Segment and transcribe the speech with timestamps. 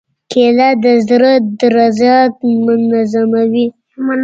[0.31, 2.17] کېله د زړه درزا
[2.65, 3.67] منظموي.